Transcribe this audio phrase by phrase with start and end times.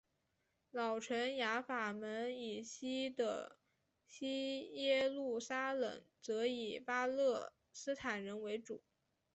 [0.71, 3.59] 老城雅法门以西的
[4.07, 8.81] 西耶路撒冷则以巴勒斯坦人为主。